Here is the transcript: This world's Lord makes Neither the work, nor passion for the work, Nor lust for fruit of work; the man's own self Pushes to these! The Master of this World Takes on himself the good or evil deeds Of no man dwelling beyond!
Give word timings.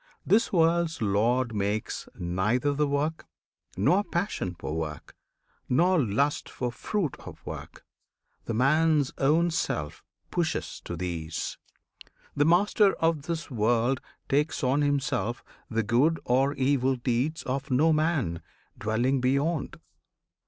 This 0.25 0.51
world's 0.51 0.99
Lord 0.99 1.53
makes 1.53 2.09
Neither 2.15 2.73
the 2.73 2.87
work, 2.87 3.27
nor 3.77 4.03
passion 4.03 4.55
for 4.57 4.71
the 4.71 4.75
work, 4.75 5.15
Nor 5.69 6.01
lust 6.03 6.49
for 6.49 6.71
fruit 6.71 7.15
of 7.19 7.45
work; 7.45 7.85
the 8.45 8.53
man's 8.55 9.13
own 9.19 9.51
self 9.51 10.03
Pushes 10.31 10.81
to 10.85 10.95
these! 10.95 11.59
The 12.35 12.45
Master 12.45 12.93
of 12.93 13.27
this 13.27 13.51
World 13.51 14.01
Takes 14.27 14.63
on 14.63 14.81
himself 14.81 15.43
the 15.69 15.83
good 15.83 16.19
or 16.25 16.55
evil 16.55 16.95
deeds 16.95 17.43
Of 17.43 17.69
no 17.69 17.93
man 17.93 18.41
dwelling 18.79 19.21
beyond! 19.21 19.79